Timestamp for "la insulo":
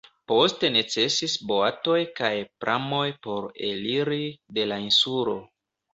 4.73-5.37